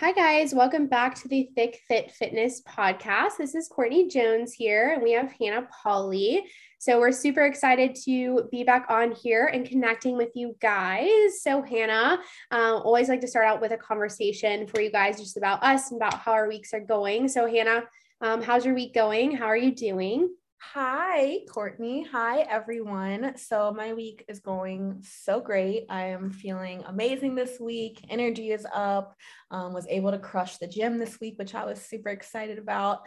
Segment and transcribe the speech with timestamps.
[0.00, 0.52] Hi, guys.
[0.52, 3.36] Welcome back to the Thiccfit Fitness podcast.
[3.38, 6.44] This is Courtney Jones here, and we have Hannah Polly.
[6.80, 11.42] So, we're super excited to be back on here and connecting with you guys.
[11.42, 12.18] So, Hannah,
[12.50, 15.92] uh, always like to start out with a conversation for you guys just about us
[15.92, 17.28] and about how our weeks are going.
[17.28, 17.84] So, Hannah,
[18.20, 19.36] um, how's your week going?
[19.36, 20.28] How are you doing?
[20.72, 22.04] Hi, Courtney.
[22.10, 23.36] Hi, everyone.
[23.36, 25.84] So, my week is going so great.
[25.88, 28.04] I am feeling amazing this week.
[28.08, 29.14] Energy is up.
[29.52, 33.06] Um, was able to crush the gym this week, which I was super excited about.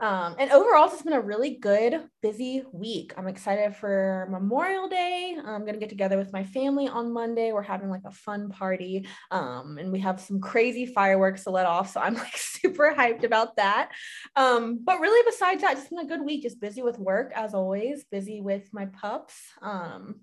[0.00, 3.14] Um, and overall, it's been a really good, busy week.
[3.16, 5.36] I'm excited for Memorial Day.
[5.38, 7.52] I'm going to get together with my family on Monday.
[7.52, 11.66] We're having like a fun party um, and we have some crazy fireworks to let
[11.66, 11.92] off.
[11.92, 13.90] So I'm like super hyped about that.
[14.34, 17.54] Um, but really, besides that, just been a good week, just busy with work as
[17.54, 20.16] always, busy with my pups, um,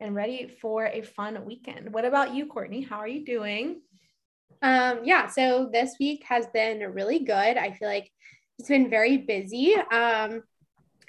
[0.00, 1.92] and ready for a fun weekend.
[1.92, 2.80] What about you, Courtney?
[2.80, 3.82] How are you doing?
[4.62, 7.56] Um, yeah, so this week has been really good.
[7.56, 8.10] I feel like
[8.58, 9.74] it's been very busy.
[9.74, 10.42] Um,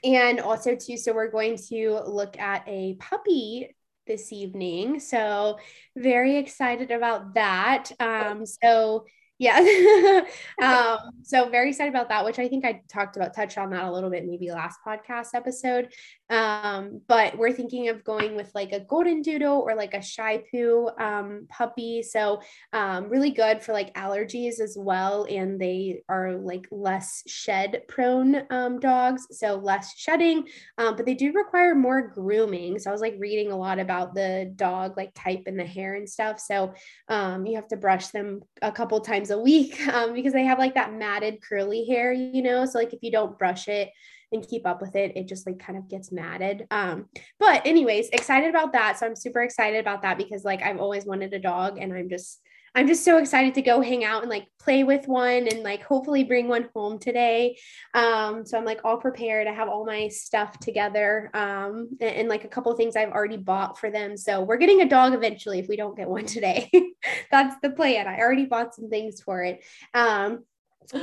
[0.03, 3.75] and also, too, so we're going to look at a puppy
[4.07, 4.99] this evening.
[4.99, 5.57] So,
[5.95, 7.91] very excited about that.
[7.99, 9.05] Um, so,
[9.39, 9.59] yeah.
[10.61, 13.85] um, so very excited about that, which I think I talked about, touched on that
[13.85, 15.93] a little bit, maybe last podcast episode.
[16.29, 20.39] Um, but we're thinking of going with like a golden doodle or like a Shih
[20.39, 22.01] Tzu um, puppy.
[22.01, 22.41] So
[22.73, 25.25] um, really good for like allergies as well.
[25.29, 29.27] And they are like less shed prone um, dogs.
[29.31, 32.79] So less shedding, um, but they do require more grooming.
[32.79, 35.95] So I was like reading a lot about the dog like type and the hair
[35.95, 36.39] and stuff.
[36.39, 36.73] So
[37.07, 40.45] um, you have to brush them a couple times times a week um, because they
[40.45, 42.65] have like that matted curly hair, you know.
[42.65, 43.91] So like if you don't brush it
[44.31, 46.67] and keep up with it, it just like kind of gets matted.
[46.71, 47.07] Um,
[47.39, 48.99] but anyways, excited about that.
[48.99, 52.09] So I'm super excited about that because like I've always wanted a dog and I'm
[52.09, 52.41] just
[52.75, 55.83] I'm just so excited to go hang out and like play with one and like
[55.83, 57.57] hopefully bring one home today.
[57.93, 59.47] Um, so I'm like all prepared.
[59.47, 63.37] I have all my stuff together um, and, and like a couple things I've already
[63.37, 64.17] bought for them.
[64.17, 66.69] So we're getting a dog eventually if we don't get one today.
[67.31, 68.07] That's the plan.
[68.07, 69.63] I already bought some things for it.
[69.93, 70.43] Um,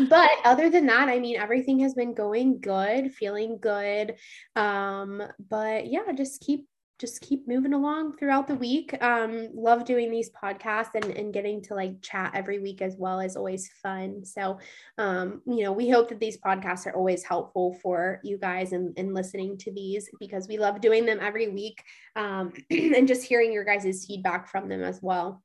[0.08, 4.14] but other than that i mean everything has been going good feeling good
[4.56, 6.66] um but yeah just keep
[6.98, 8.96] just keep moving along throughout the week.
[9.02, 13.20] Um, love doing these podcasts and, and getting to like chat every week as well
[13.20, 14.24] is always fun.
[14.24, 14.58] So,
[14.96, 18.96] um, you know, we hope that these podcasts are always helpful for you guys and,
[19.16, 21.82] listening to these because we love doing them every week
[22.16, 25.42] um, and just hearing your guys' feedback from them as well.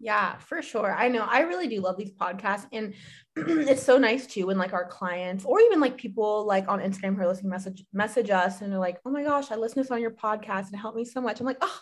[0.00, 0.94] Yeah, for sure.
[0.94, 1.26] I know.
[1.28, 2.66] I really do love these podcasts.
[2.72, 2.94] And
[3.36, 7.16] it's so nice too when like our clients or even like people like on Instagram
[7.16, 9.88] who are listening message message us and they're like, oh my gosh, I listened to
[9.88, 11.40] this on your podcast and it helped me so much.
[11.40, 11.80] I'm like, oh,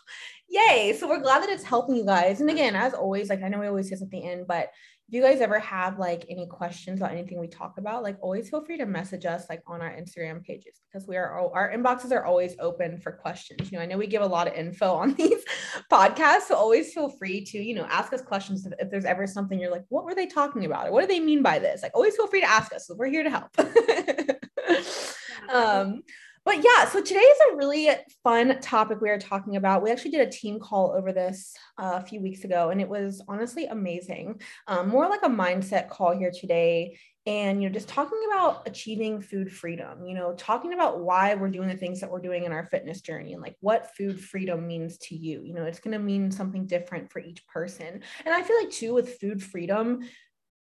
[0.48, 0.96] yay.
[0.98, 2.40] So we're glad that it's helping you guys.
[2.40, 4.70] And again, as always, like I know we always say at the end, but
[5.08, 8.50] if you guys ever have like any questions about anything we talk about, like always
[8.50, 12.10] feel free to message us like on our Instagram pages because we are our inboxes
[12.10, 13.70] are always open for questions.
[13.70, 15.44] You know, I know we give a lot of info on these
[15.92, 19.28] podcasts, so always feel free to, you know, ask us questions if, if there's ever
[19.28, 20.88] something you're like, what were they talking about?
[20.88, 21.82] Or what do they mean by this?
[21.84, 22.90] Like always feel free to ask us.
[22.92, 23.56] We're here to help.
[25.52, 26.02] um
[26.46, 27.90] but yeah, so today is a really
[28.22, 29.82] fun topic we are talking about.
[29.82, 32.88] We actually did a team call over this uh, a few weeks ago, and it
[32.88, 34.40] was honestly amazing.
[34.68, 36.98] Um, more like a mindset call here today.
[37.26, 41.50] And, you know, just talking about achieving food freedom, you know, talking about why we're
[41.50, 44.64] doing the things that we're doing in our fitness journey and like what food freedom
[44.64, 45.42] means to you.
[45.42, 48.02] You know, it's going to mean something different for each person.
[48.24, 50.08] And I feel like, too, with food freedom,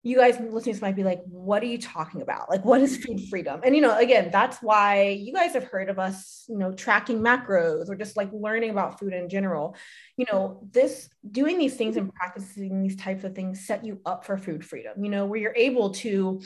[0.03, 2.49] you guys listening to might be like, what are you talking about?
[2.49, 3.61] Like, what is food freedom?
[3.63, 7.21] And, you know, again, that's why you guys have heard of us, you know, tracking
[7.21, 9.77] macros or just like learning about food in general.
[10.17, 14.25] You know, this doing these things and practicing these types of things set you up
[14.25, 16.41] for food freedom, you know, where you're able to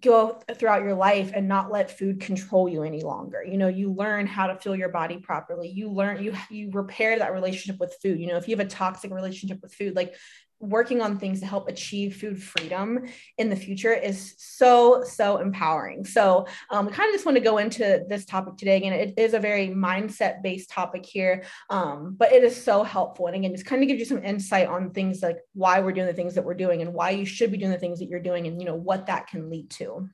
[0.00, 3.90] go throughout your life and not let food control you any longer you know you
[3.90, 7.96] learn how to fuel your body properly you learn you you repair that relationship with
[8.02, 10.14] food you know if you have a toxic relationship with food like
[10.64, 13.06] working on things to help achieve food freedom
[13.38, 16.04] in the future is so so empowering.
[16.04, 18.76] So um, we kind of just want to go into this topic today.
[18.76, 23.26] Again it is a very mindset based topic here um, but it is so helpful.
[23.26, 26.06] And again just kind of gives you some insight on things like why we're doing
[26.06, 28.20] the things that we're doing and why you should be doing the things that you're
[28.20, 30.08] doing and you know what that can lead to.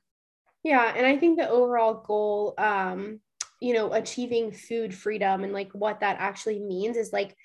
[0.62, 3.20] Yeah and i think the overall goal um
[3.60, 7.36] you know achieving food freedom and like what that actually means is like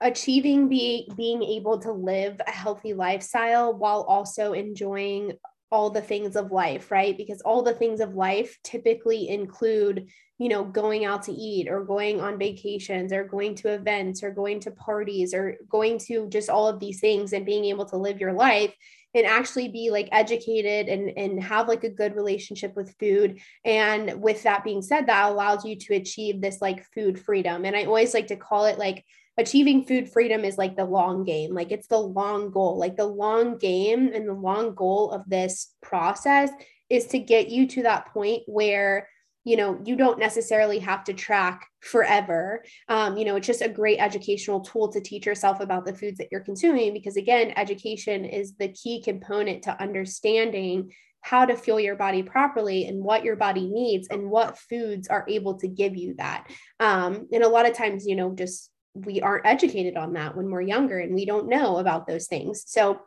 [0.00, 5.32] achieving be, being able to live a healthy lifestyle while also enjoying
[5.70, 7.16] all the things of life, right?
[7.16, 10.08] Because all the things of life typically include,
[10.38, 14.30] you know, going out to eat or going on vacations or going to events or
[14.30, 17.98] going to parties or going to just all of these things and being able to
[17.98, 18.74] live your life
[19.14, 24.20] and actually be like educated and and have like a good relationship with food and
[24.20, 27.84] with that being said that allows you to achieve this like food freedom and i
[27.84, 29.04] always like to call it like
[29.38, 33.06] achieving food freedom is like the long game like it's the long goal like the
[33.06, 36.50] long game and the long goal of this process
[36.90, 39.08] is to get you to that point where
[39.44, 42.62] you know you don't necessarily have to track forever.
[42.88, 46.18] Um, you know it's just a great educational tool to teach yourself about the foods
[46.18, 50.92] that you're consuming because again education is the key component to understanding
[51.22, 55.24] how to fuel your body properly and what your body needs and what foods are
[55.28, 56.46] able to give you that.
[56.78, 58.70] Um, and a lot of times you know just
[59.04, 62.64] we aren't educated on that when we're younger and we don't know about those things.
[62.66, 63.00] So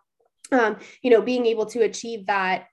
[0.52, 2.68] um, you know being able to achieve that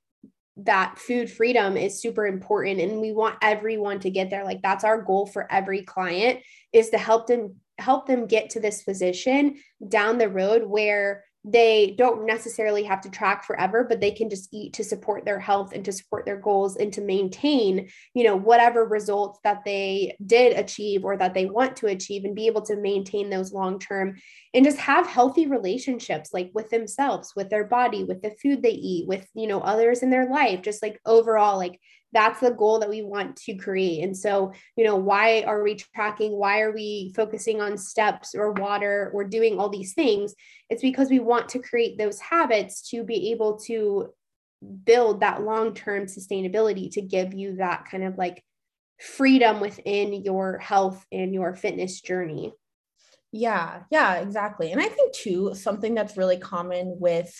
[0.59, 4.44] that food freedom is super important and we want everyone to get there.
[4.44, 6.41] Like that's our goal for every client
[6.73, 9.56] is to help them help them get to this position
[9.87, 14.48] down the road where they don't necessarily have to track forever but they can just
[14.52, 18.36] eat to support their health and to support their goals and to maintain you know
[18.36, 22.62] whatever results that they did achieve or that they want to achieve and be able
[22.62, 24.16] to maintain those long term
[24.52, 28.70] and just have healthy relationships like with themselves with their body with the food they
[28.70, 31.78] eat with you know others in their life just like overall like
[32.12, 34.02] that's the goal that we want to create.
[34.02, 36.32] And so, you know, why are we tracking?
[36.32, 40.34] Why are we focusing on steps or water or doing all these things?
[40.70, 44.08] It's because we want to create those habits to be able to
[44.84, 48.43] build that long term sustainability to give you that kind of like
[48.99, 52.52] freedom within your health and your fitness journey.
[53.31, 54.72] Yeah, yeah, exactly.
[54.72, 57.31] And I think too, something that's really common with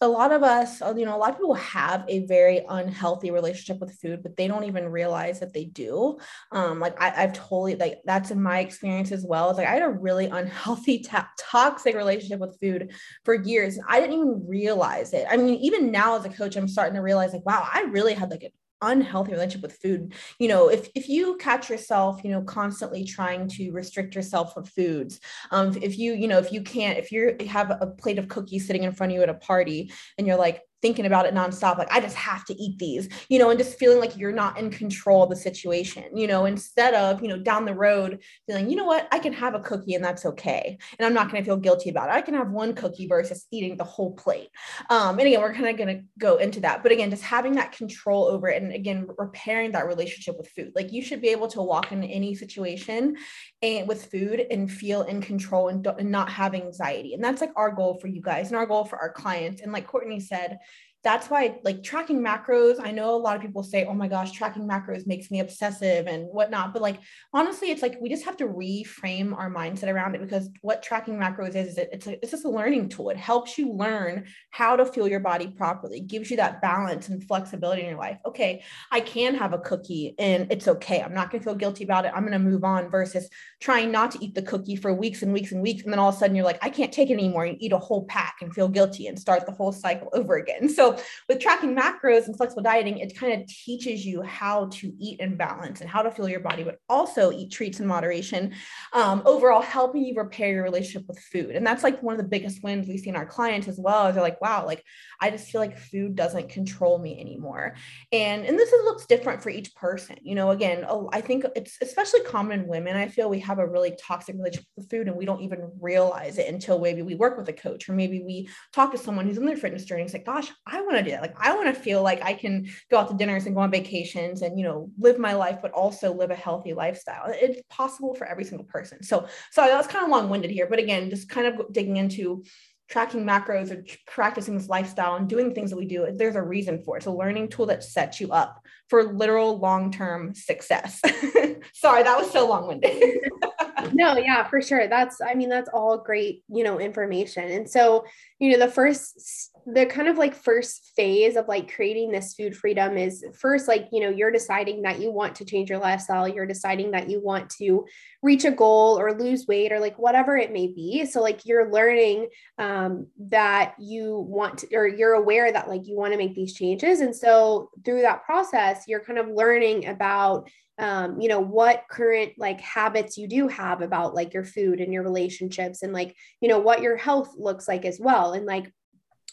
[0.00, 3.30] a lot of us, uh, you know, a lot of people have a very unhealthy
[3.30, 6.18] relationship with food, but they don't even realize that they do.
[6.52, 9.50] Um, like I, have totally like that's in my experience as well.
[9.50, 11.04] It's like I had a really unhealthy,
[11.38, 12.92] toxic relationship with food
[13.24, 13.76] for years.
[13.76, 15.26] and I didn't even realize it.
[15.30, 18.14] I mean, even now as a coach, I'm starting to realize like, wow, I really
[18.14, 18.50] had like an
[18.82, 20.14] unhealthy relationship with food.
[20.38, 24.68] You know if if you catch yourself you know constantly trying to restrict yourself of
[24.68, 25.20] foods
[25.50, 28.66] um if you you know if you can't if you have a plate of cookies
[28.66, 31.78] sitting in front of you at a party and you're like thinking about it nonstop,
[31.78, 34.56] like I just have to eat these, you know, and just feeling like you're not
[34.56, 38.70] in control of the situation, you know, instead of, you know, down the road feeling,
[38.70, 40.78] you know what, I can have a cookie and that's okay.
[40.96, 42.12] And I'm not going to feel guilty about it.
[42.12, 44.50] I can have one cookie versus eating the whole plate.
[44.88, 46.84] Um, and again, we're kind of going to go into that.
[46.84, 50.70] But again, just having that control over it and again, repairing that relationship with food.
[50.76, 53.16] Like you should be able to walk in any situation
[53.62, 57.14] and with food and feel in control and, and not have anxiety.
[57.14, 59.62] And that's like our goal for you guys and our goal for our clients.
[59.62, 60.58] And like Courtney said,
[61.06, 64.32] that's why like tracking macros i know a lot of people say oh my gosh
[64.32, 66.98] tracking macros makes me obsessive and whatnot but like
[67.32, 71.16] honestly it's like we just have to reframe our mindset around it because what tracking
[71.16, 73.10] macros is, is it, it's, a, it's just a learning tool.
[73.10, 75.98] It helps you learn how to fuel your body properly.
[75.98, 78.18] It gives you that balance and flexibility in your life.
[78.26, 81.00] Okay i can have a cookie and it's okay.
[81.00, 82.12] I'm not going to feel guilty about it.
[82.14, 83.28] I'm going to move on versus
[83.60, 86.08] trying not to eat the cookie for weeks and weeks and weeks and then all
[86.08, 88.36] of a sudden you're like i can't take it anymore and eat a whole pack
[88.40, 90.68] and feel guilty and start the whole cycle over again.
[90.76, 90.95] So
[91.28, 95.36] with tracking macros and flexible dieting, it kind of teaches you how to eat in
[95.36, 98.52] balance and how to fuel your body, but also eat treats in moderation.
[98.92, 101.50] Um, overall, helping you repair your relationship with food.
[101.50, 104.06] And that's like one of the biggest wins we see in our clients as well.
[104.06, 104.82] Is they're like, wow, like
[105.20, 107.74] I just feel like food doesn't control me anymore.
[108.12, 110.16] And and this is, looks different for each person.
[110.22, 112.96] You know, again, I think it's especially common in women.
[112.96, 116.38] I feel we have a really toxic relationship with food and we don't even realize
[116.38, 119.38] it until maybe we work with a coach or maybe we talk to someone who's
[119.38, 120.02] in their fitness journey.
[120.02, 121.22] It's like, gosh, I want to do that.
[121.22, 123.70] Like I want to feel like I can go out to dinners and go on
[123.70, 127.24] vacations and you know live my life, but also live a healthy lifestyle.
[127.26, 129.02] It's possible for every single person.
[129.02, 132.44] So sorry, that was kind of long-winded here, but again, just kind of digging into
[132.88, 136.82] tracking macros or practicing this lifestyle and doing things that we do, there's a reason
[136.84, 137.00] for it.
[137.00, 141.00] It's a learning tool that sets you up for literal long-term success.
[141.74, 143.30] Sorry, that was so long-winded.
[143.92, 144.86] no, yeah, for sure.
[144.86, 147.50] That's I mean, that's all great, you know, information.
[147.50, 148.04] And so,
[148.38, 152.56] you know, the first the kind of like first phase of like creating this food
[152.56, 156.28] freedom is first like you know you're deciding that you want to change your lifestyle
[156.28, 157.84] you're deciding that you want to
[158.26, 161.06] reach a goal or lose weight or like whatever it may be.
[161.06, 165.96] So like you're learning um, that you want to, or you're aware that like you
[165.96, 167.00] want to make these changes.
[167.00, 172.32] And so through that process you're kind of learning about um, you know what current
[172.36, 176.50] like habits you do have about like your food and your relationships and like you
[176.50, 178.32] know what your health looks like as well.
[178.34, 178.70] And like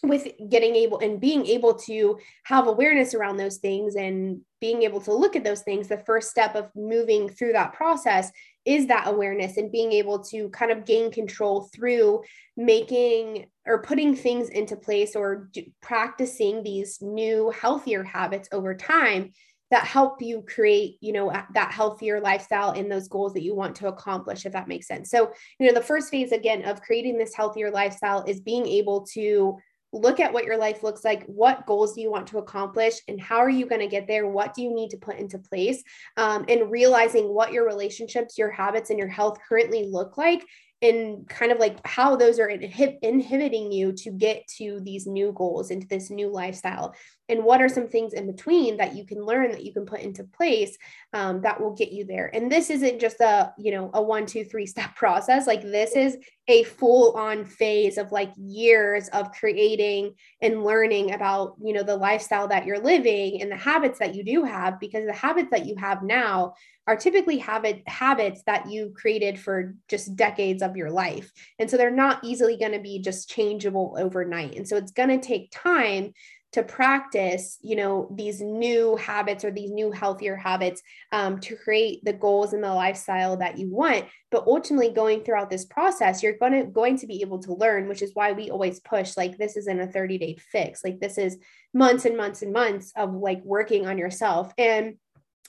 [0.04, 5.00] with getting able and being able to have awareness around those things and being able
[5.00, 8.30] to look at those things, the first step of moving through that process
[8.66, 12.22] is that awareness and being able to kind of gain control through
[12.58, 19.32] making or putting things into place or do, practicing these new healthier habits over time
[19.72, 23.76] that help you create you know that healthier lifestyle and those goals that you want
[23.76, 25.10] to accomplish if that makes sense.
[25.10, 29.06] So you know the first phase again of creating this healthier lifestyle is being able
[29.14, 29.58] to
[29.94, 33.22] look at what your life looks like what goals do you want to accomplish and
[33.22, 34.28] how are you going to get there?
[34.28, 35.84] What do you need to put into place
[36.18, 40.46] um, and realizing what your relationships your habits and your health currently look like
[40.84, 45.32] and kind of like how those are inhib- inhibiting you to get to these new
[45.32, 46.94] goals into this new lifestyle.
[47.30, 50.02] And what are some things in between that you can learn that you can put
[50.02, 50.78] into place
[51.14, 52.30] um, that will get you there?
[52.34, 55.48] And this isn't just a you know a one two three step process.
[55.48, 56.18] Like this is
[56.50, 61.96] a full on phase of like years of creating and learning about you know the
[61.96, 65.66] lifestyle that you're living and the habits that you do have because the habits that
[65.66, 66.54] you have now
[66.88, 71.32] are typically habit habits that you created for just decades of your life.
[71.60, 74.56] And so they're not easily going to be just changeable overnight.
[74.56, 76.14] And so it's going to take time
[76.54, 82.06] to practice you know these new habits or these new healthier habits um, to create
[82.06, 84.06] the goals and the lifestyle that you want.
[84.32, 87.90] But ultimately going throughout this process you're going to going to be able to learn
[87.90, 90.84] which is why we always push like this isn't a 30 day fix.
[90.84, 91.38] Like this is
[91.74, 94.54] months and months and months of like working on yourself.
[94.58, 94.98] And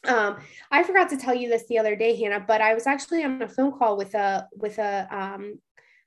[0.07, 0.37] um,
[0.71, 3.43] I forgot to tell you this the other day, Hannah, but I was actually on
[3.43, 5.61] a phone call with a with a um,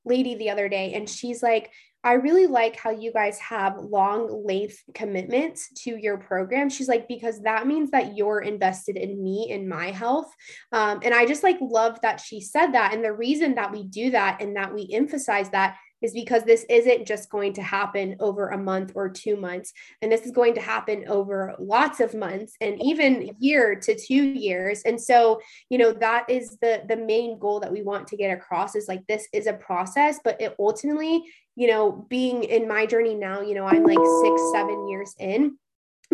[0.06, 1.72] lady the other day, and she's like,
[2.04, 6.70] I really like how you guys have long length commitments to your program.
[6.70, 10.32] She's like, because that means that you're invested in me and my health.
[10.72, 12.94] Um, and I just like love that she said that.
[12.94, 16.66] And the reason that we do that and that we emphasize that is because this
[16.70, 19.74] isn't just going to happen over a month or two months.
[20.01, 24.24] And this is going to happen over lots of months and even year to two
[24.24, 24.82] years.
[24.84, 28.36] And so you know that is the the main goal that we want to get
[28.36, 31.24] across is like this is a process but it ultimately
[31.56, 35.58] you know being in my journey now you know i'm like six seven years in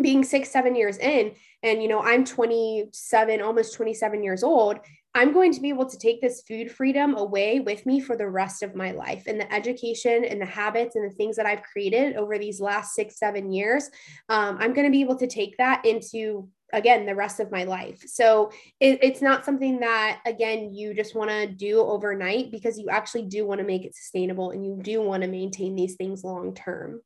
[0.02, 4.80] being six seven years in and you know i'm 27 almost 27 years old
[5.16, 8.30] I'm going to be able to take this food freedom away with me for the
[8.30, 9.24] rest of my life.
[9.28, 12.96] And the education and the habits and the things that I've created over these last
[12.96, 13.90] six, seven years,
[14.30, 17.64] um, I'm going to be able to take that into again the rest of my
[17.64, 18.02] life.
[18.08, 22.90] So it, it's not something that again you just want to do overnight because you
[22.90, 26.24] actually do want to make it sustainable and you do want to maintain these things
[26.24, 27.02] long term.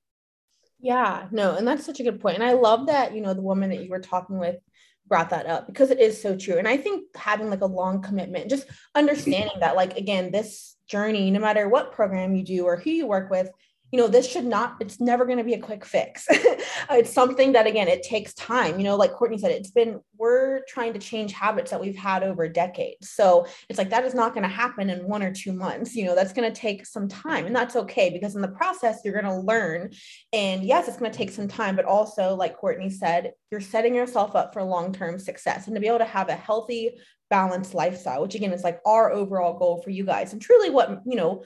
[0.79, 2.35] Yeah no and that's such a good point.
[2.35, 4.55] And i love that you know the woman that you were talking with
[5.07, 6.57] brought that up because it is so true.
[6.57, 11.31] And I think having like a long commitment, just understanding that, like, again, this journey,
[11.31, 13.49] no matter what program you do or who you work with,
[13.91, 16.27] you know this should not it's never going to be a quick fix.
[16.89, 19.99] Uh, it's something that again it takes time you know like courtney said it's been
[20.17, 23.09] we're trying to change habits that we've had over decades.
[23.09, 26.05] So it's like that is not going to happen in one or two months you
[26.05, 29.19] know that's going to take some time and that's okay because in the process you're
[29.19, 29.91] going to learn.
[30.31, 33.95] And yes it's going to take some time but also like courtney said you're setting
[33.95, 36.91] yourself up for long-term success and to be able to have a healthy
[37.29, 41.01] balanced lifestyle which again is like our overall goal for you guys and truly what
[41.05, 41.43] you know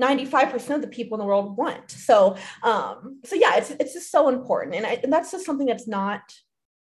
[0.00, 1.90] 95% of the people in the world want.
[1.90, 4.76] So, um, so yeah, it's, it's just so important.
[4.76, 6.20] And, I, and that's just something that's not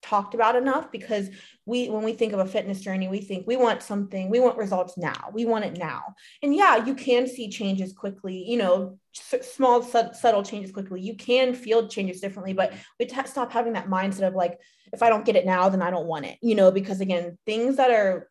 [0.02, 1.30] talked about enough because
[1.66, 4.58] we, when we think of a fitness journey, we think we want something, we want
[4.58, 6.02] results now, we want it now.
[6.42, 11.02] And yeah, you can see changes quickly, you know, small, subtle changes quickly.
[11.02, 14.58] You can feel changes differently, but we t- stop having that mindset of like,
[14.94, 17.38] if I don't get it now, then I don't want it, you know, because again,
[17.46, 18.30] things that are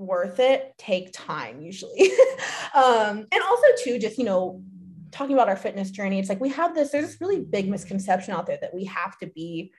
[0.00, 2.10] worth it take time usually.
[2.74, 4.62] um, and also too, just you know,
[5.10, 8.34] talking about our fitness journey, it's like we have this, there's this really big misconception
[8.34, 9.72] out there that we have to be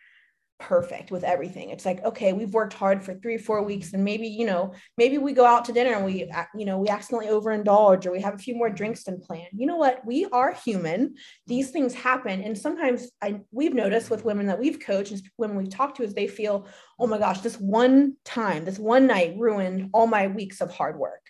[0.62, 1.72] perfect with everything.
[1.72, 5.18] It's like, okay, we've worked hard for three, four weeks, and maybe, you know, maybe
[5.18, 8.22] we go out to dinner and we, uh, you know, we accidentally overindulge or we
[8.22, 9.50] have a few more drinks than planned.
[9.53, 10.06] You know what?
[10.06, 11.15] We are human.
[11.48, 12.41] These things happen.
[12.41, 16.13] And sometimes I we've noticed with women that we've coached, women we've talked to, is
[16.13, 16.68] they feel,
[17.00, 20.98] oh my gosh, this one time, this one night ruined all my weeks of hard
[20.98, 21.22] work.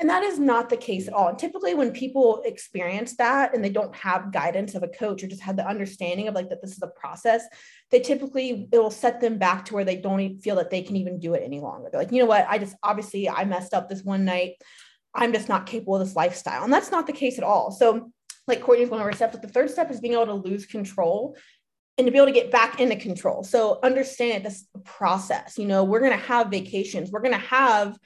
[0.00, 1.28] And that is not the case at all.
[1.28, 5.28] And typically, when people experience that and they don't have guidance of a coach or
[5.28, 7.44] just have the understanding of like that this is a process,
[7.92, 10.96] they typically it will set them back to where they don't feel that they can
[10.96, 11.88] even do it any longer.
[11.90, 12.46] They're like, you know what?
[12.48, 14.54] I just obviously I messed up this one night.
[15.14, 16.64] I'm just not capable of this lifestyle.
[16.64, 17.70] And that's not the case at all.
[17.70, 18.10] So,
[18.48, 21.36] like Courtney's of our steps, but the third step is being able to lose control
[21.98, 23.44] and to be able to get back into control.
[23.44, 25.58] So understand this process.
[25.58, 27.10] You know, we're going to have vacations.
[27.10, 27.96] We're going to have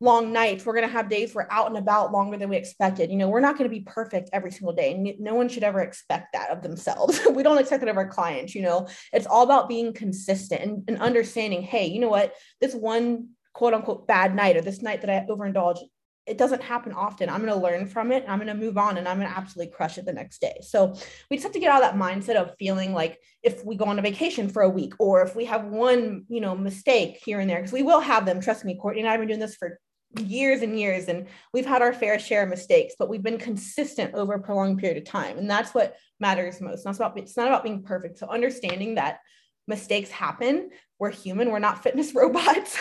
[0.00, 0.66] long nights.
[0.66, 3.10] We're going to have days we're out and about longer than we expected.
[3.10, 4.92] You know, we're not going to be perfect every single day.
[4.92, 7.20] And no one should ever expect that of themselves.
[7.30, 8.54] we don't expect that of our clients.
[8.54, 12.74] You know, it's all about being consistent and, and understanding, hey, you know what, this
[12.74, 15.78] one quote unquote bad night or this night that I overindulge,
[16.26, 17.28] it doesn't happen often.
[17.28, 18.24] I'm going to learn from it.
[18.26, 20.58] I'm going to move on and I'm going to absolutely crush it the next day.
[20.62, 20.94] So
[21.30, 23.84] we just have to get out of that mindset of feeling like if we go
[23.84, 27.38] on a vacation for a week or if we have one, you know, mistake here
[27.38, 28.40] and there, because we will have them.
[28.40, 29.78] Trust me, Courtney and I have been doing this for
[30.18, 34.14] years and years and we've had our fair share of mistakes but we've been consistent
[34.14, 37.36] over a prolonged period of time and that's what matters most it's not about it's
[37.36, 39.18] not about being perfect so understanding that
[39.66, 40.70] mistakes happen.
[40.98, 42.78] We're human we're not fitness robots.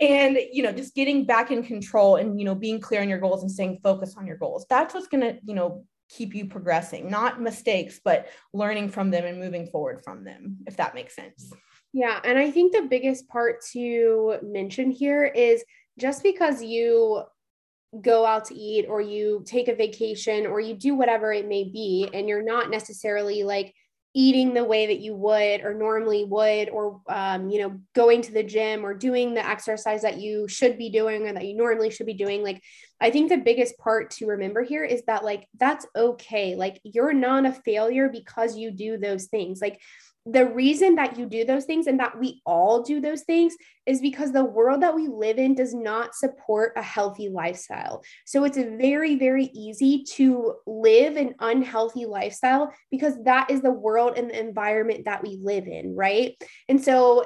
[0.00, 3.18] And you know just getting back in control and you know being clear on your
[3.18, 4.66] goals and staying focused on your goals.
[4.68, 9.24] That's what's going to you know keep you progressing not mistakes but learning from them
[9.24, 11.52] and moving forward from them if that makes sense.
[11.92, 15.64] Yeah and i think the biggest part to mention here is
[15.98, 17.22] just because you
[18.00, 21.64] go out to eat or you take a vacation or you do whatever it may
[21.64, 23.74] be and you're not necessarily like
[24.14, 28.32] eating the way that you would or normally would or um, you know going to
[28.32, 31.90] the gym or doing the exercise that you should be doing or that you normally
[31.90, 32.42] should be doing.
[32.42, 32.62] Like
[33.02, 36.56] i think the biggest part to remember here is that like that's okay.
[36.56, 39.60] Like you're not a failure because you do those things.
[39.60, 39.80] Like
[40.26, 43.54] the reason that you do those things and that we all do those things
[43.86, 48.02] is because the world that we live in does not support a healthy lifestyle.
[48.26, 54.18] So it's very, very easy to live an unhealthy lifestyle because that is the world
[54.18, 56.36] and the environment that we live in, right?
[56.68, 57.24] And so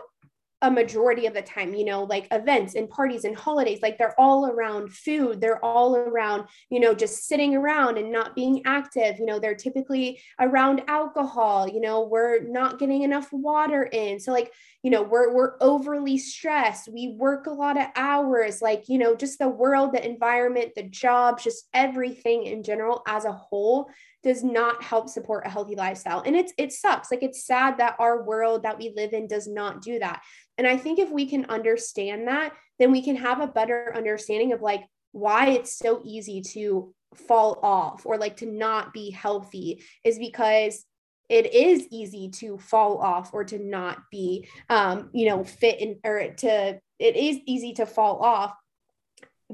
[0.64, 4.18] a majority of the time, you know, like events and parties and holidays, like they're
[4.18, 5.38] all around food.
[5.38, 9.18] They're all around, you know, just sitting around and not being active.
[9.18, 11.68] You know, they're typically around alcohol.
[11.68, 14.18] You know, we're not getting enough water in.
[14.18, 14.52] So, like,
[14.82, 16.88] you know, we're we're overly stressed.
[16.90, 18.62] We work a lot of hours.
[18.62, 23.26] Like, you know, just the world, the environment, the jobs, just everything in general as
[23.26, 23.90] a whole
[24.24, 26.22] does not help support a healthy lifestyle.
[26.24, 27.10] And it's it sucks.
[27.10, 30.22] Like it's sad that our world that we live in does not do that.
[30.58, 34.52] And i think if we can understand that then we can have a better understanding
[34.52, 39.82] of like why it's so easy to fall off or like to not be healthy
[40.02, 40.84] is because
[41.28, 45.98] it is easy to fall off or to not be um you know fit in
[46.04, 48.54] or to it is easy to fall off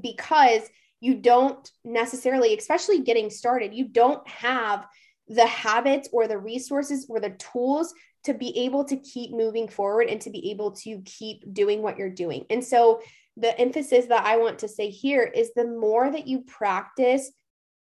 [0.01, 0.62] because
[1.01, 4.87] you don't necessarily, especially getting started, you don't have
[5.29, 10.09] the habits or the resources or the tools to be able to keep moving forward
[10.09, 12.45] and to be able to keep doing what you're doing.
[12.51, 13.01] And so,
[13.37, 17.31] the emphasis that I want to say here is the more that you practice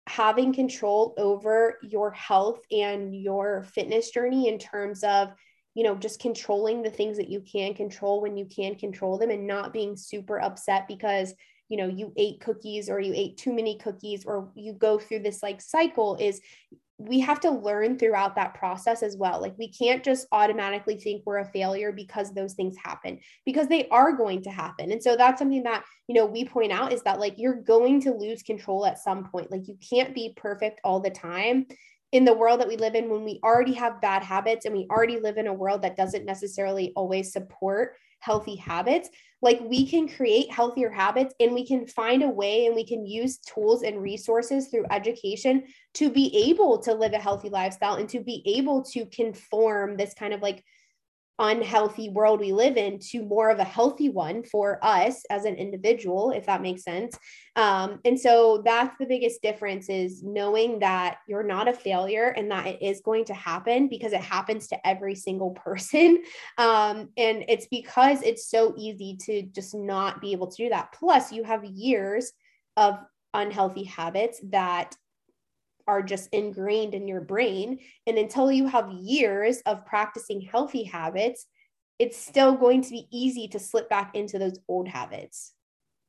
[0.06, 5.32] having control over your health and your fitness journey in terms of
[5.74, 9.30] you know just controlling the things that you can control when you can control them
[9.30, 11.34] and not being super upset because
[11.68, 15.20] you know you ate cookies or you ate too many cookies or you go through
[15.20, 16.40] this like cycle is
[16.98, 19.40] we have to learn throughout that process as well.
[19.40, 23.86] Like we can't just automatically think we're a failure because those things happen because they
[23.88, 24.90] are going to happen.
[24.90, 28.00] And so that's something that, you know, we point out is that like you're going
[28.00, 29.52] to lose control at some point.
[29.52, 31.66] Like you can't be perfect all the time
[32.10, 34.88] in the world that we live in when we already have bad habits and we
[34.90, 39.08] already live in a world that doesn't necessarily always support healthy habits
[39.40, 43.06] like we can create healthier habits and we can find a way and we can
[43.06, 48.08] use tools and resources through education to be able to live a healthy lifestyle and
[48.08, 50.64] to be able to conform this kind of like
[51.38, 55.54] unhealthy world we live in to more of a healthy one for us as an
[55.54, 57.16] individual if that makes sense.
[57.56, 62.50] Um, and so that's the biggest difference is knowing that you're not a failure and
[62.50, 66.22] that it is going to happen because it happens to every single person.
[66.56, 70.92] Um, and it's because it's so easy to just not be able to do that.
[70.92, 72.32] Plus you have years
[72.76, 72.98] of
[73.34, 74.96] unhealthy habits that
[75.88, 77.80] are just ingrained in your brain.
[78.06, 81.46] And until you have years of practicing healthy habits,
[81.98, 85.54] it's still going to be easy to slip back into those old habits.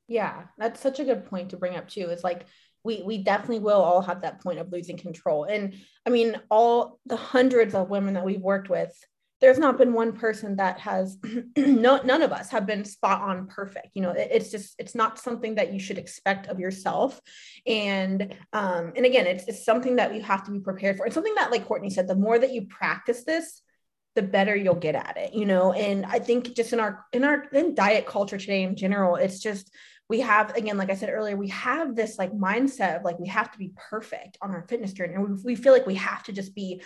[0.08, 2.10] Yeah, that's such a good point to bring up too.
[2.10, 2.46] Is like
[2.84, 5.46] we we definitely will all have that point of losing control.
[5.46, 8.94] And I mean, all the hundreds of women that we've worked with,
[9.41, 11.17] there's not been one person that has
[11.58, 14.95] no none of us have been spot on perfect you know it, it's just it's
[14.95, 17.19] not something that you should expect of yourself.
[17.65, 21.06] And um and again it's, it's something that you have to be prepared for.
[21.06, 23.62] It's something that like courtney said the more that you practice this
[24.15, 25.71] the better you'll get at it you know?
[25.71, 29.39] And i think just in our in our in diet culture today in general it's
[29.39, 29.71] just
[30.10, 33.28] we have again like i said earlier we have this like mindset of like we
[33.28, 36.23] have to be perfect on our fitness journey and we, we feel like we have
[36.23, 36.82] to just be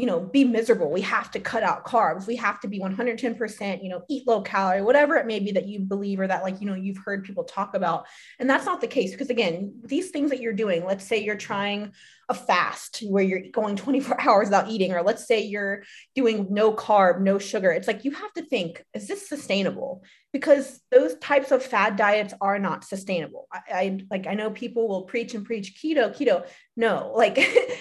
[0.00, 0.90] you know be miserable.
[0.90, 2.26] We have to cut out carbs.
[2.26, 5.66] We have to be 110% you know eat low calorie whatever it may be that
[5.66, 8.06] you believe or that like you know you've heard people talk about.
[8.38, 11.36] And that's not the case because again these things that you're doing let's say you're
[11.36, 11.92] trying
[12.30, 15.82] a fast where you're going 24 hours without eating or let's say you're
[16.14, 17.70] doing no carb no sugar.
[17.72, 20.02] It's like you have to think is this sustainable?
[20.32, 23.48] Because those types of fad diets are not sustainable.
[23.52, 26.46] I, I like i know people will preach and preach keto keto.
[26.76, 27.38] No like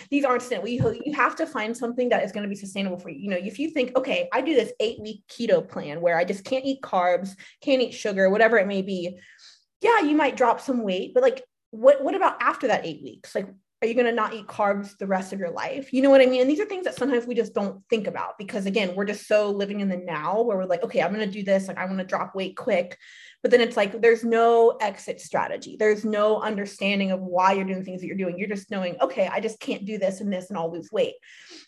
[0.09, 0.69] these aren't sustainable.
[0.69, 3.19] You, you have to find something that is going to be sustainable for you.
[3.19, 6.25] You know if you think okay i do this eight week keto plan where i
[6.25, 9.17] just can't eat carbs can't eat sugar whatever it may be
[9.81, 13.35] yeah you might drop some weight but like what what about after that eight weeks?
[13.35, 13.47] Like
[13.81, 15.93] are you going to not eat carbs the rest of your life?
[15.93, 16.41] You know what I mean?
[16.41, 19.25] And these are things that sometimes we just don't think about because again, we're just
[19.25, 21.69] so living in the now where we're like, okay, I'm going to do this.
[21.69, 22.97] Like I want to drop weight quick.
[23.41, 25.78] But then it's like there's no exit strategy.
[25.80, 28.38] There's no understanding of why you're doing things that you're doing.
[28.38, 31.15] You're just knowing, okay, I just can't do this and this and I'll lose weight.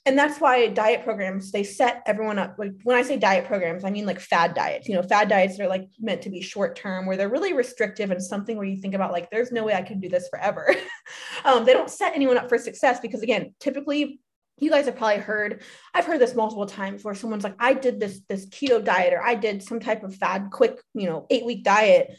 [0.05, 2.55] And that's why diet programs, they set everyone up.
[2.57, 4.89] Like when I say diet programs, I mean like fad diets.
[4.89, 8.11] You know, fad diets are like meant to be short term where they're really restrictive
[8.11, 10.75] and something where you think about like, there's no way I can do this forever.
[11.45, 14.19] um, they don't set anyone up for success because again, typically
[14.57, 17.99] you guys have probably heard i've heard this multiple times where someone's like i did
[17.99, 21.45] this this keto diet or i did some type of fad quick you know eight
[21.45, 22.15] week diet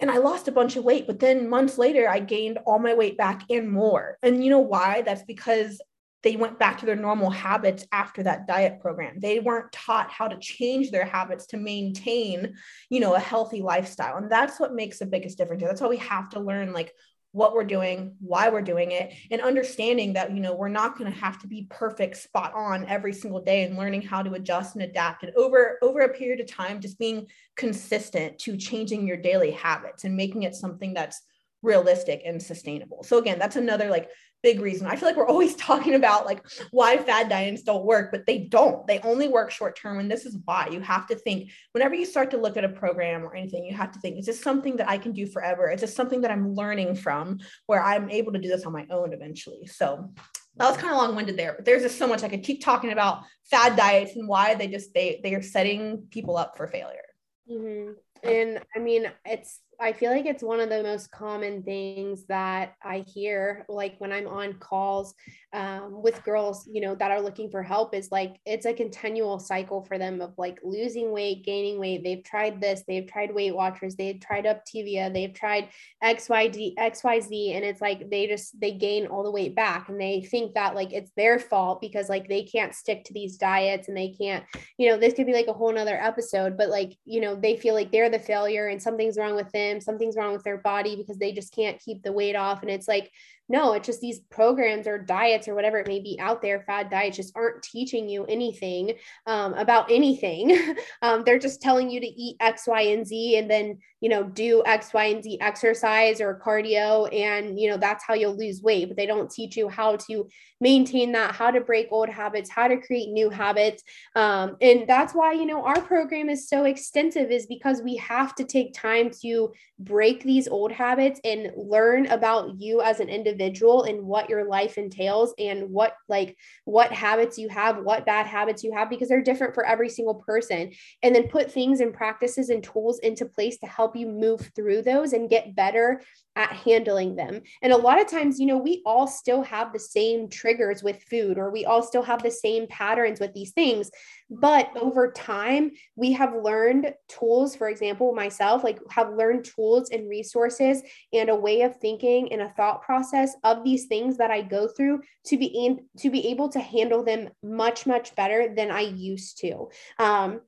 [0.00, 2.94] and i lost a bunch of weight but then months later i gained all my
[2.94, 4.18] weight back and more.
[4.22, 5.02] And you know why?
[5.02, 5.80] That's because
[6.22, 9.20] they went back to their normal habits after that diet program.
[9.20, 12.54] They weren't taught how to change their habits to maintain
[12.90, 14.16] you know a healthy lifestyle.
[14.16, 16.92] And that's what makes the biggest difference that's why we have to learn like
[17.36, 21.12] what we're doing, why we're doing it, and understanding that, you know, we're not going
[21.12, 24.74] to have to be perfect, spot on every single day and learning how to adjust
[24.74, 25.22] and adapt.
[25.22, 30.04] And over, over a period of time, just being consistent to changing your daily habits
[30.04, 31.20] and making it something that's
[31.60, 33.02] realistic and sustainable.
[33.02, 34.08] So again, that's another like
[34.42, 34.86] big reason.
[34.86, 38.38] I feel like we're always talking about like why fad diets don't work, but they
[38.38, 38.86] don't.
[38.86, 39.98] They only work short term.
[39.98, 42.68] And this is why you have to think whenever you start to look at a
[42.68, 45.70] program or anything, you have to think, is this something that I can do forever?
[45.70, 48.86] Is this something that I'm learning from where I'm able to do this on my
[48.90, 49.66] own eventually?
[49.66, 50.10] So
[50.56, 52.92] that was kind of long-winded there, but there's just so much I could keep talking
[52.92, 57.04] about fad diets and why they just they they are setting people up for failure.
[57.50, 57.92] Mm-hmm.
[58.22, 62.74] And I mean, it's I feel like it's one of the most common things that
[62.82, 65.14] I hear, like when I'm on calls
[65.52, 69.38] um, with girls, you know, that are looking for help, is like it's a continual
[69.38, 72.04] cycle for them of like losing weight, gaining weight.
[72.04, 75.68] They've tried this, they've tried Weight Watchers, they've tried Optavia, they've tried
[76.02, 80.22] XYZ, XYZ, and it's like they just they gain all the weight back, and they
[80.22, 83.96] think that like it's their fault because like they can't stick to these diets and
[83.96, 84.44] they can't,
[84.78, 87.56] you know, this could be like a whole nother episode, but like you know they
[87.56, 90.96] feel like they're the failure and something's wrong with them something's wrong with their body
[90.96, 92.62] because they just can't keep the weight off.
[92.62, 93.10] And it's like
[93.48, 96.90] no it's just these programs or diets or whatever it may be out there fad
[96.90, 98.94] diets just aren't teaching you anything
[99.26, 100.56] um, about anything.
[101.02, 104.24] Um, they're just telling you to eat x y and z and then you know
[104.24, 108.62] do x y and z exercise or cardio and you know that's how you'll lose
[108.62, 108.88] weight.
[108.88, 110.28] But they don't teach you how to
[110.60, 113.82] maintain that how to break old habits how to create new habits.
[114.14, 118.34] Um, and that's why you know our program is so extensive is because we have
[118.36, 123.35] to take time to break these old habits and learn about you as an individual
[123.40, 128.62] and what your life entails and what like what habits you have what bad habits
[128.62, 130.72] you have because they're different for every single person.
[131.02, 134.82] And then put things and practices and tools into place to help you move through
[134.82, 136.02] those and get better
[136.36, 137.40] at handling them.
[137.62, 141.02] And a lot of times, you know, we all still have the same triggers with
[141.02, 143.90] food, or we all still have the same patterns with these things.
[144.28, 150.08] But over time, we have learned tools, for example, myself, like have learned tools and
[150.08, 154.42] resources and a way of thinking and a thought process of these things that I
[154.42, 158.70] go through to be in, to be able to handle them much, much better than
[158.70, 159.68] I used to.
[159.98, 160.40] Um,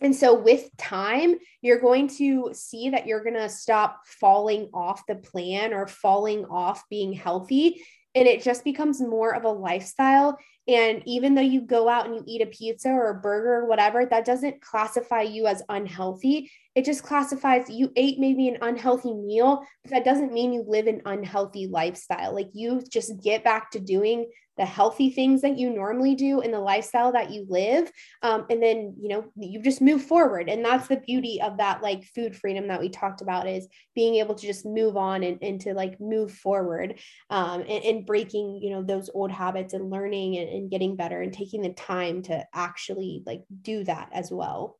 [0.00, 5.06] and so, with time, you're going to see that you're going to stop falling off
[5.06, 7.82] the plan or falling off being healthy.
[8.14, 10.38] And it just becomes more of a lifestyle.
[10.68, 13.68] And even though you go out and you eat a pizza or a burger or
[13.68, 16.50] whatever, that doesn't classify you as unhealthy.
[16.74, 20.86] It just classifies you ate maybe an unhealthy meal, but that doesn't mean you live
[20.88, 22.34] an unhealthy lifestyle.
[22.34, 24.26] Like you just get back to doing
[24.56, 27.90] the healthy things that you normally do in the lifestyle that you live
[28.22, 31.82] um, and then you know you just move forward and that's the beauty of that
[31.82, 35.38] like food freedom that we talked about is being able to just move on and,
[35.42, 36.98] and to like move forward
[37.30, 41.20] um, and, and, breaking you know those old habits and learning and, and getting better
[41.20, 44.78] and taking the time to actually like do that as well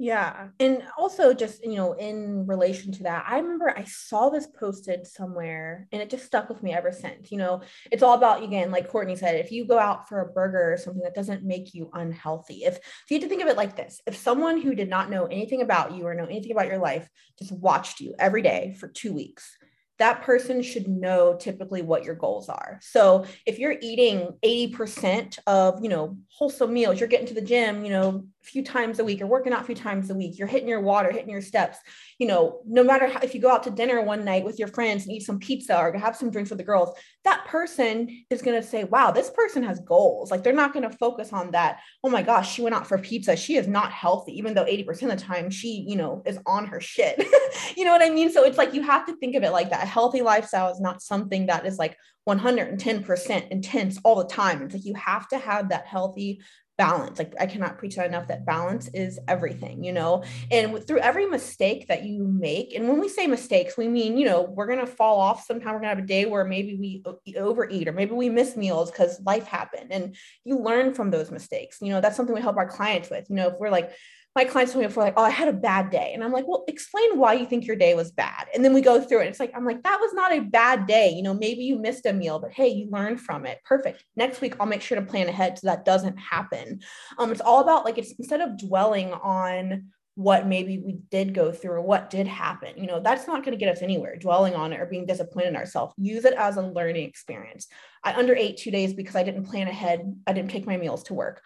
[0.00, 0.48] Yeah.
[0.58, 5.06] And also just, you know, in relation to that, I remember I saw this posted
[5.06, 7.30] somewhere and it just stuck with me ever since.
[7.30, 7.62] You know,
[7.92, 10.76] it's all about again, like Courtney said, if you go out for a burger or
[10.76, 12.64] something that doesn't make you unhealthy.
[12.64, 15.10] If, if you have to think of it like this, if someone who did not
[15.10, 18.74] know anything about you or know anything about your life just watched you every day
[18.80, 19.56] for two weeks,
[19.98, 22.78] that person should know typically what your goals are.
[22.82, 27.84] So if you're eating 80% of, you know, wholesome meals, you're getting to the gym,
[27.84, 30.48] you know, few times a week, you're working out a few times a week, you're
[30.48, 31.78] hitting your water, hitting your steps,
[32.18, 34.68] you know, no matter how, if you go out to dinner one night with your
[34.68, 36.90] friends and eat some pizza or have some drinks with the girls,
[37.24, 40.30] that person is going to say, wow, this person has goals.
[40.30, 41.80] Like they're not going to focus on that.
[42.02, 43.34] Oh my gosh, she went out for pizza.
[43.36, 46.66] She is not healthy, even though 80% of the time she, you know, is on
[46.66, 47.26] her shit.
[47.76, 48.30] you know what I mean?
[48.30, 49.84] So it's like you have to think of it like that.
[49.84, 51.96] A healthy lifestyle is not something that is like
[52.28, 54.62] 110% intense all the time.
[54.62, 56.40] It's like you have to have that healthy
[56.76, 57.18] balance.
[57.18, 60.24] Like I cannot preach that enough that balance is everything, you know.
[60.50, 64.26] And through every mistake that you make, and when we say mistakes, we mean, you
[64.26, 66.76] know, we're going to fall off sometime we're going to have a day where maybe
[66.76, 71.30] we overeat or maybe we miss meals cuz life happened and you learn from those
[71.30, 71.78] mistakes.
[71.80, 73.30] You know, that's something we help our clients with.
[73.30, 73.92] You know, if we're like
[74.36, 76.10] my clients told me before, like, oh, I had a bad day.
[76.12, 78.46] And I'm like, well, explain why you think your day was bad.
[78.52, 79.28] And then we go through it.
[79.28, 81.10] It's like, I'm like, that was not a bad day.
[81.10, 83.60] You know, maybe you missed a meal, but hey, you learned from it.
[83.64, 84.02] Perfect.
[84.16, 86.80] Next week, I'll make sure to plan ahead so that doesn't happen.
[87.18, 91.50] Um, it's all about like, it's instead of dwelling on what maybe we did go
[91.50, 94.54] through or what did happen, you know, that's not going to get us anywhere, dwelling
[94.54, 95.92] on it or being disappointed in ourselves.
[95.96, 97.66] Use it as a learning experience.
[98.04, 100.14] I underate two days because I didn't plan ahead.
[100.26, 101.42] I didn't take my meals to work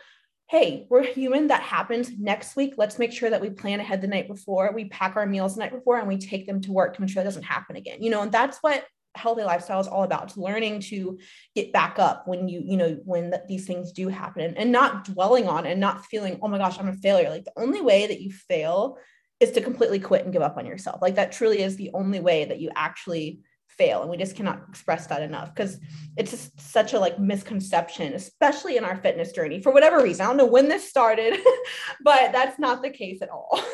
[0.49, 1.49] hey, we're human.
[1.49, 2.75] That happens next week.
[2.79, 4.73] Let's make sure that we plan ahead the night before.
[4.75, 7.11] We pack our meals the night before and we take them to work to make
[7.11, 8.03] sure that doesn't happen again.
[8.03, 10.39] You know, and that's what healthy lifestyle is all about.
[10.39, 11.19] Learning to
[11.55, 15.05] get back up when you, you know, when the, these things do happen and not
[15.05, 17.29] dwelling on and not feeling, oh my gosh, I'm a failure.
[17.29, 18.97] Like the only way that you fail
[19.41, 21.03] is to completely quit and give up on yourself.
[21.03, 23.41] Like that truly is the only way that you actually
[23.79, 25.79] fail and we just cannot express that enough because
[26.17, 30.27] it's just such a like misconception especially in our fitness journey for whatever reason.
[30.27, 31.39] I don't know when this started
[32.05, 33.63] but that's not the case at all.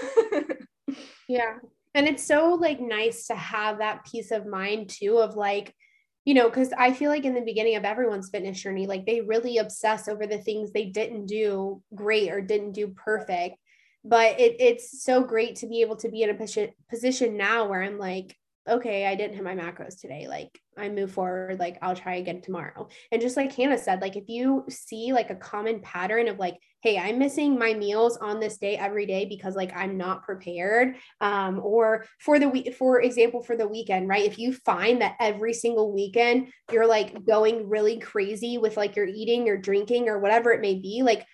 [1.29, 1.55] Yeah.
[1.95, 5.75] And it's so like nice to have that peace of mind too of like
[6.25, 9.21] you know because i feel like in the beginning of everyone's fitness journey like they
[9.21, 13.57] really obsess over the things they didn't do great or didn't do perfect.
[14.07, 17.69] But it, it's so great to be able to be in a position position now
[17.69, 18.37] where i'm like
[18.69, 20.27] okay, I didn't hit my macros today.
[20.29, 22.89] Like I move forward, like I'll try again tomorrow.
[23.13, 26.57] And just like Hannah said, like if you see like a common pattern of like,
[26.83, 30.97] hey, I'm missing my meals on this day every day because like I'm not prepared.
[31.21, 34.25] Um, or for the week, for example, for the weekend, right?
[34.25, 39.07] If you find that every single weekend you're like going really crazy with like your
[39.07, 41.27] eating or drinking or whatever it may be, like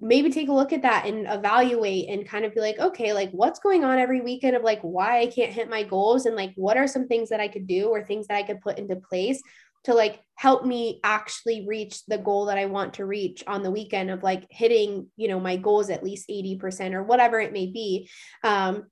[0.00, 3.30] maybe take a look at that and evaluate and kind of be like okay like
[3.30, 6.52] what's going on every weekend of like why i can't hit my goals and like
[6.56, 8.96] what are some things that i could do or things that i could put into
[8.96, 9.40] place
[9.84, 13.70] to like help me actually reach the goal that i want to reach on the
[13.70, 17.66] weekend of like hitting you know my goals at least 80% or whatever it may
[17.66, 18.08] be.
[18.42, 18.84] Um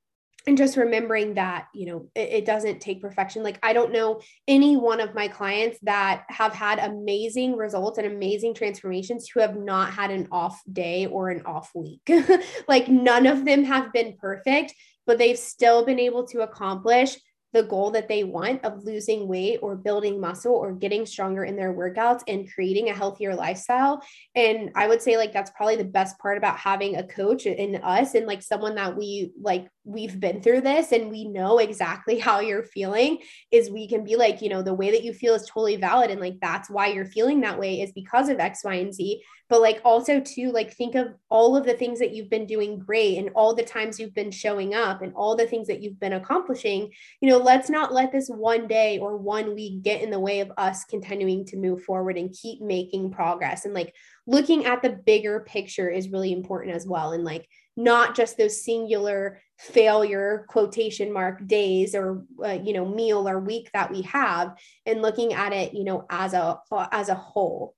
[0.46, 4.20] and just remembering that you know it, it, doesn't take perfection like i don't know
[4.48, 9.56] any one of my clients that have had amazing results and amazing transformations who have
[9.56, 12.10] not had an off day or an off week
[12.68, 14.74] like none of them have been perfect
[15.06, 17.16] but they've still been able to accomplish
[17.52, 21.56] the goal that they want of losing weight or building muscle or getting stronger in
[21.56, 24.02] their workouts and creating a healthier lifestyle.
[24.34, 27.76] And I would say like that's probably the best part about having a coach in
[27.82, 32.18] us and like someone that we like we've been through this and we know exactly
[32.26, 33.18] how you're feeling
[33.50, 36.10] is we can be like, you know, the way that you feel is totally valid
[36.10, 39.22] and like that's why you're feeling that way is because of X, Y, and Z.
[39.48, 42.78] But like also to like think of all of the things that you've been doing
[42.78, 45.98] great and all the times you've been showing up and all the things that you've
[45.98, 50.10] been accomplishing you know let's not let this one day or one week get in
[50.10, 53.64] the way of us continuing to move forward and keep making progress.
[53.64, 53.94] And like
[54.26, 57.12] looking at the bigger picture is really important as well.
[57.12, 63.28] And like not just those singular failure quotation mark days or uh, you know meal
[63.28, 66.58] or week that we have and looking at it you know as a
[66.92, 67.74] as a whole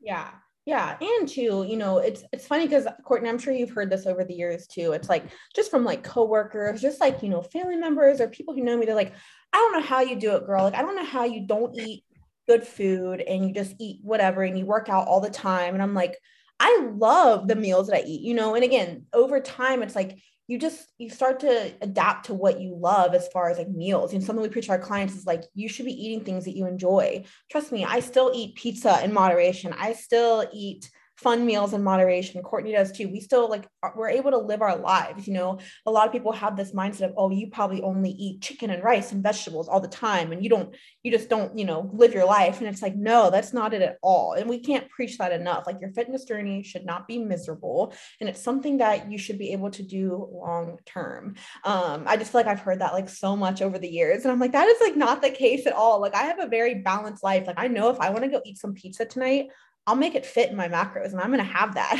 [0.00, 0.30] yeah
[0.68, 4.04] yeah, and too, you know, it's it's funny because Courtney, I'm sure you've heard this
[4.06, 4.92] over the years too.
[4.92, 5.24] It's like
[5.56, 8.84] just from like coworkers, just like you know, family members or people who know me.
[8.84, 9.14] They're like,
[9.54, 10.64] I don't know how you do it, girl.
[10.64, 12.04] Like, I don't know how you don't eat
[12.46, 15.72] good food and you just eat whatever and you work out all the time.
[15.72, 16.18] And I'm like,
[16.60, 18.54] I love the meals that I eat, you know.
[18.54, 20.18] And again, over time, it's like
[20.48, 24.12] you just you start to adapt to what you love as far as like meals
[24.12, 26.56] and something we preach to our clients is like you should be eating things that
[26.56, 31.74] you enjoy trust me i still eat pizza in moderation i still eat fun meals
[31.74, 32.40] in moderation.
[32.42, 33.08] Courtney does too.
[33.08, 35.26] We still like we're able to live our lives.
[35.26, 38.40] You know, a lot of people have this mindset of, oh, you probably only eat
[38.40, 41.64] chicken and rice and vegetables all the time, and you don't, you just don't, you
[41.64, 42.60] know, live your life.
[42.60, 44.34] And it's like, no, that's not it at all.
[44.34, 45.64] And we can't preach that enough.
[45.66, 49.52] Like your fitness journey should not be miserable, and it's something that you should be
[49.52, 51.34] able to do long term.
[51.64, 54.30] Um, I just feel like I've heard that like so much over the years, and
[54.30, 56.00] I'm like, that is like not the case at all.
[56.00, 57.46] Like I have a very balanced life.
[57.48, 59.48] Like I know if I want to go eat some pizza tonight,
[59.88, 61.96] I'll make it fit in my macros and I'm going to have that.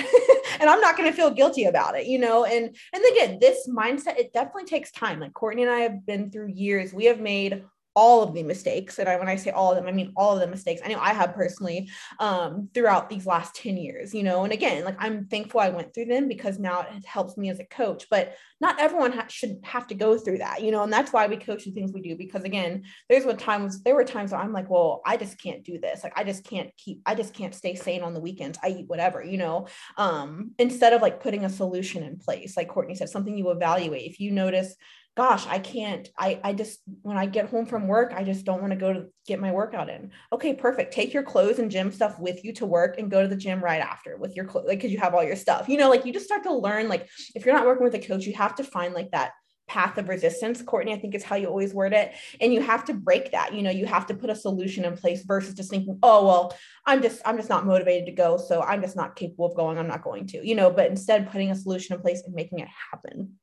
[0.60, 2.44] and I'm not going to feel guilty about it, you know?
[2.44, 5.20] And, and again, this mindset, it definitely takes time.
[5.20, 6.92] Like Courtney and I have been through years.
[6.92, 7.64] We have made
[7.98, 9.00] all of the mistakes.
[9.00, 10.88] And I, when I say all of them, I mean all of the mistakes I
[10.88, 14.94] know I have personally um, throughout these last 10 years, you know, and again, like
[15.00, 18.36] I'm thankful I went through them because now it helps me as a coach, but
[18.60, 21.36] not everyone ha- should have to go through that, you know, and that's why we
[21.36, 22.14] coach the things we do.
[22.14, 25.64] Because again, there's what times, there were times where I'm like, well, I just can't
[25.64, 26.04] do this.
[26.04, 28.60] Like, I just can't keep, I just can't stay sane on the weekends.
[28.62, 32.68] I eat whatever, you know, um, instead of like putting a solution in place, like
[32.68, 34.08] Courtney said, something you evaluate.
[34.08, 34.76] If you notice
[35.18, 38.60] gosh, I can't, I, I just, when I get home from work, I just don't
[38.60, 40.12] want to go to get my workout in.
[40.32, 40.94] Okay, perfect.
[40.94, 43.60] Take your clothes and gym stuff with you to work and go to the gym
[43.60, 46.06] right after with your clothes, like, cause you have all your stuff, you know, like
[46.06, 48.54] you just start to learn, like, if you're not working with a coach, you have
[48.54, 49.32] to find like that
[49.66, 52.86] path of resistance courtney i think is how you always word it and you have
[52.86, 55.68] to break that you know you have to put a solution in place versus just
[55.68, 59.14] thinking oh well i'm just i'm just not motivated to go so i'm just not
[59.14, 62.00] capable of going i'm not going to you know but instead putting a solution in
[62.00, 63.34] place and making it happen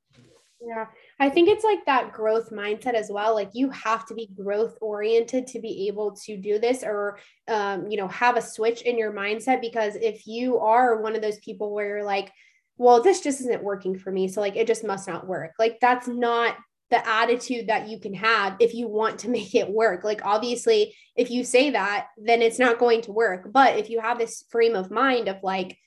[0.67, 0.85] yeah
[1.19, 3.33] I think it's like that growth mindset as well.
[3.33, 7.89] Like you have to be growth oriented to be able to do this or, um,
[7.89, 9.61] you know, have a switch in your mindset.
[9.61, 12.31] Because if you are one of those people where you're like,
[12.77, 14.27] well, this just isn't working for me.
[14.27, 15.53] So, like, it just must not work.
[15.57, 16.57] Like, that's not
[16.91, 20.03] the attitude that you can have if you want to make it work.
[20.03, 23.51] Like, obviously, if you say that, then it's not going to work.
[23.51, 25.77] But if you have this frame of mind of like,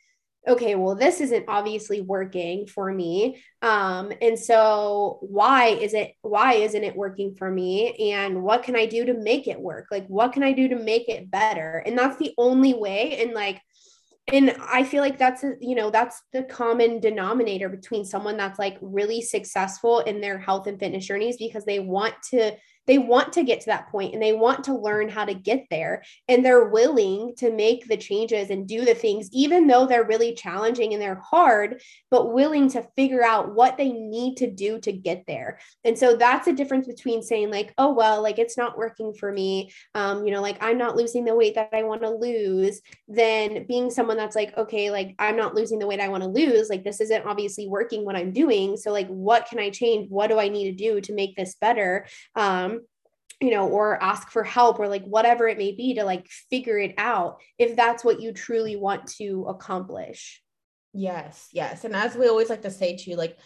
[0.48, 3.42] okay, well, this isn't obviously working for me.
[3.62, 8.12] Um, and so why is it, why isn't it working for me?
[8.12, 9.86] And what can I do to make it work?
[9.90, 11.82] Like, what can I do to make it better?
[11.86, 13.22] And that's the only way.
[13.22, 13.60] And like,
[14.30, 18.58] and I feel like that's, a, you know, that's the common denominator between someone that's
[18.58, 22.54] like really successful in their health and fitness journeys because they want to
[22.88, 25.66] they want to get to that point and they want to learn how to get
[25.70, 26.02] there.
[26.26, 30.34] And they're willing to make the changes and do the things even though they're really
[30.34, 34.92] challenging and they're hard but willing to figure out what they need to do to
[34.92, 35.58] get there.
[35.84, 39.30] And so that's a difference between saying like oh well like it's not working for
[39.30, 39.70] me.
[39.94, 43.66] Um you know like i'm not losing the weight that i want to lose than
[43.66, 46.70] being someone that's like okay like i'm not losing the weight i want to lose.
[46.70, 48.76] Like this isn't obviously working what i'm doing.
[48.78, 50.08] So like what can i change?
[50.08, 52.06] What do i need to do to make this better?
[52.34, 52.77] Um
[53.40, 56.78] you know, or ask for help or like whatever it may be to like figure
[56.78, 60.42] it out if that's what you truly want to accomplish.
[60.92, 61.84] Yes, yes.
[61.84, 63.38] And as we always like to say to you, like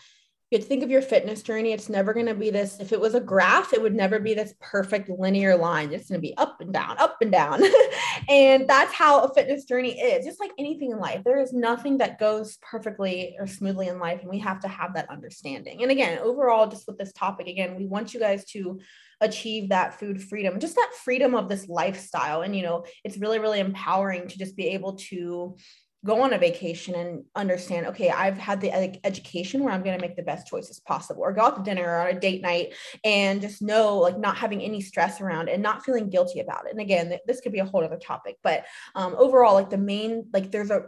[0.52, 2.78] you think of your fitness journey, it's never going to be this.
[2.78, 5.92] If it was a graph, it would never be this perfect linear line.
[5.92, 7.62] It's going to be up and down, up and down.
[8.28, 10.24] and that's how a fitness journey is.
[10.24, 14.20] Just like anything in life, there is nothing that goes perfectly or smoothly in life.
[14.20, 15.82] And we have to have that understanding.
[15.82, 18.80] And again, overall, just with this topic, again, we want you guys to
[19.22, 22.42] achieve that food freedom, just that freedom of this lifestyle.
[22.42, 25.56] And, you know, it's really, really empowering to just be able to
[26.04, 29.96] go on a vacation and understand okay i've had the ed- education where i'm going
[29.96, 32.42] to make the best choices possible or go out to dinner or on a date
[32.42, 36.66] night and just know like not having any stress around and not feeling guilty about
[36.66, 36.72] it.
[36.72, 39.78] And again th- this could be a whole other topic but um, overall like the
[39.78, 40.86] main like there's a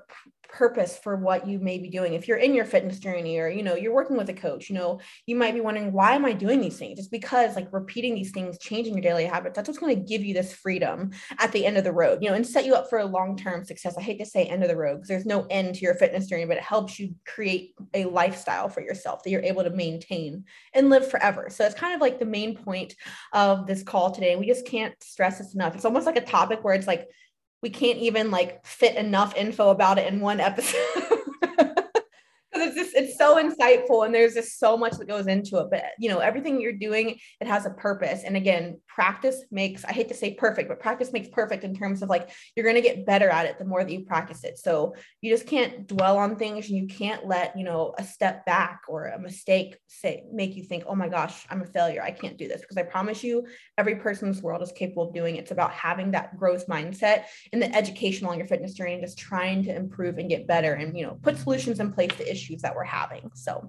[0.48, 2.14] purpose for what you may be doing.
[2.14, 4.76] If you're in your fitness journey or you know you're working with a coach you
[4.76, 6.98] know you might be wondering why am i doing these things?
[6.98, 10.22] Just because like repeating these things changing your daily habits that's what's going to give
[10.22, 12.88] you this freedom at the end of the road you know and set you up
[12.88, 13.96] for a long-term success.
[13.98, 16.26] I hate to say end of the road because there's no end to your fitness
[16.26, 20.44] journey but it helps you create a lifestyle for yourself that you're able to maintain
[20.72, 21.48] and live forever.
[21.50, 22.94] So it's kind of like the main point
[23.32, 24.36] of this call today.
[24.36, 25.74] We just can't stress this enough.
[25.74, 27.08] It's almost like a topic where it's like
[27.62, 30.78] we can't even like fit enough info about it in one episode.
[32.60, 35.84] it's just it's so insightful and there's just so much that goes into it but
[35.98, 38.22] you know everything you're doing it has a purpose.
[38.24, 42.02] And again practice makes i hate to say perfect but practice makes perfect in terms
[42.02, 44.58] of like you're going to get better at it the more that you practice it.
[44.58, 48.46] So you just can't dwell on things and you can't let you know a step
[48.46, 52.02] back or a mistake say make you think oh my gosh i'm a failure.
[52.02, 52.60] I can't do this.
[52.60, 53.46] Because i promise you
[53.78, 55.40] every person in this world is capable of doing it.
[55.40, 59.18] It's about having that growth mindset and the education along your fitness journey and just
[59.18, 62.43] trying to improve and get better and you know put solutions in place to issues
[62.62, 63.68] that we're having so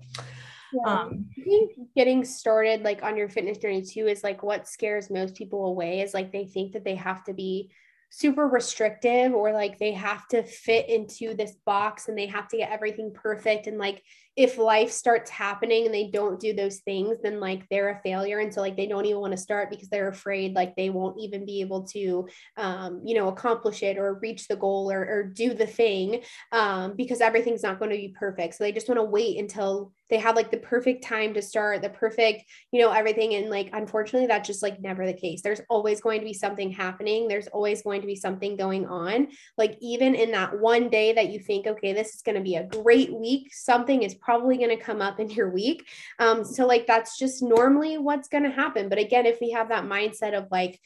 [0.74, 1.04] yeah.
[1.04, 5.10] Um, I think getting started like on your fitness journey too is like what scares
[5.10, 7.71] most people away is like they think that they have to be
[8.10, 12.58] super restrictive or like they have to fit into this box and they have to
[12.58, 14.04] get everything perfect and like
[14.36, 18.40] if life starts happening and they don't do those things then like they're a failure
[18.40, 21.17] and so like they don't even want to start because they're afraid like they won't
[21.19, 22.27] even be able to
[22.58, 26.21] um, you know accomplish it or reach the goal or, or do the thing
[26.52, 28.56] um, because everything's not going to be perfect.
[28.56, 31.81] So they just want to wait until they have like the perfect time to start
[31.81, 35.42] the perfect you know everything and like unfortunately that's just like never the case.
[35.42, 37.27] There's always going to be something happening.
[37.27, 39.27] There's always going to be something going on.
[39.58, 42.56] Like even in that one day that you think okay this is going to be
[42.56, 45.88] a great week something is probably going to come up in your week.
[46.19, 48.90] Um so like that's just normally what's going to happen.
[48.90, 50.80] But again if we have that mindset of like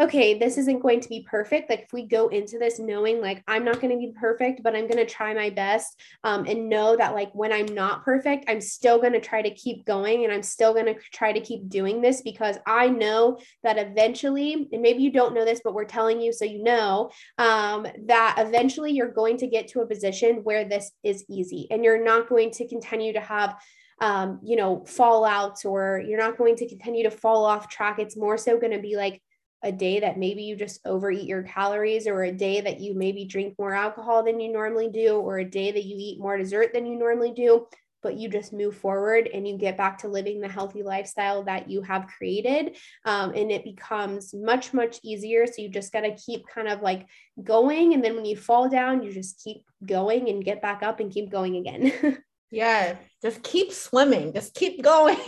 [0.00, 1.70] okay, this isn't going to be perfect.
[1.70, 4.74] Like if we go into this knowing like I'm not going to be perfect, but
[4.74, 8.46] I'm going to try my best um, and know that like when I'm not perfect,
[8.48, 11.40] I'm still going to try to keep going and I'm still going to try to
[11.40, 15.74] keep doing this because I know that eventually, and maybe you don't know this, but
[15.74, 19.86] we're telling you so you know um, that eventually you're going to get to a
[19.86, 23.54] position where this is easy and you're not going to continue to have
[24.00, 28.00] um, you know, fallouts or you're not going to continue to fall off track.
[28.00, 29.22] It's more so going to be like,
[29.64, 33.24] a day that maybe you just overeat your calories, or a day that you maybe
[33.24, 36.72] drink more alcohol than you normally do, or a day that you eat more dessert
[36.72, 37.66] than you normally do,
[38.02, 41.68] but you just move forward and you get back to living the healthy lifestyle that
[41.68, 42.76] you have created.
[43.04, 45.46] Um, and it becomes much, much easier.
[45.46, 47.06] So you just got to keep kind of like
[47.42, 47.94] going.
[47.94, 51.10] And then when you fall down, you just keep going and get back up and
[51.10, 52.18] keep going again.
[52.50, 52.94] Yeah,
[53.24, 55.16] just keep swimming, just keep going.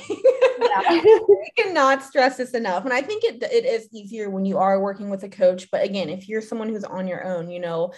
[0.58, 1.00] Yeah.
[1.28, 2.84] we cannot stress this enough.
[2.84, 5.70] And I think it, it is easier when you are working with a coach.
[5.70, 7.92] But again, if you're someone who's on your own, you know,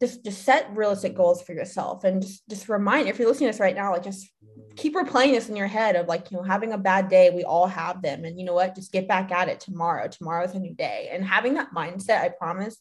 [0.00, 3.52] just just set realistic goals for yourself and just, just remind if you're listening to
[3.52, 4.30] this right now, like just
[4.76, 7.44] keep replaying this in your head of like, you know, having a bad day, we
[7.44, 8.24] all have them.
[8.24, 8.74] And you know what?
[8.74, 10.08] Just get back at it tomorrow.
[10.08, 11.08] Tomorrow's a new day.
[11.12, 12.78] And having that mindset, I promise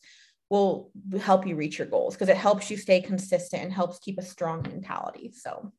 [0.52, 0.92] will
[1.22, 4.22] help you reach your goals because it helps you stay consistent and helps keep a
[4.22, 5.32] strong mentality.
[5.34, 5.72] So,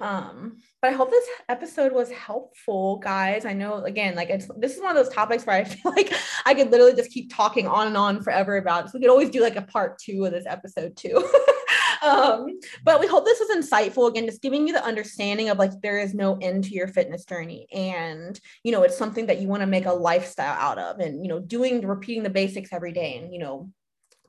[0.00, 3.44] um, but I hope this episode was helpful, guys.
[3.44, 6.14] I know again, like it's this is one of those topics where I feel like
[6.46, 8.86] I could literally just keep talking on and on forever about.
[8.86, 8.88] It.
[8.88, 11.22] So we could always do like a part two of this episode too.
[12.02, 14.08] um, but we hope this was insightful.
[14.08, 17.26] Again, just giving you the understanding of like there is no end to your fitness
[17.26, 21.00] journey, and you know it's something that you want to make a lifestyle out of,
[21.00, 23.70] and you know doing repeating the basics every day, and you know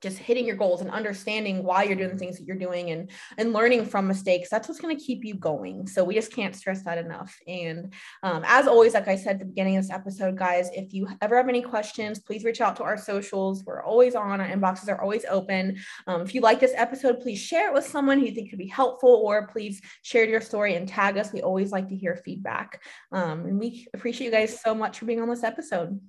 [0.01, 3.09] just hitting your goals and understanding why you're doing the things that you're doing and
[3.37, 5.87] and learning from mistakes that's what's going to keep you going.
[5.87, 7.37] So we just can't stress that enough.
[7.47, 7.93] And
[8.23, 11.07] um, as always like i said at the beginning of this episode guys if you
[11.21, 13.63] ever have any questions please reach out to our socials.
[13.65, 14.41] We're always on.
[14.41, 15.77] Our inboxes are always open.
[16.07, 18.59] Um, if you like this episode please share it with someone who you think could
[18.59, 21.33] be helpful or please share your story and tag us.
[21.33, 22.81] We always like to hear feedback.
[23.11, 25.99] Um, and we appreciate you guys so much for being on this episode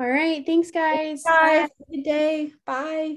[0.00, 0.44] all right.
[0.46, 0.96] Thanks, guys.
[0.96, 1.68] Thanks, guys.
[1.90, 2.52] Good day.
[2.66, 3.16] Bye.